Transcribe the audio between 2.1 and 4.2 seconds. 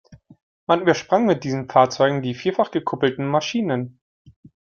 die vierfach gekuppelten Maschinen.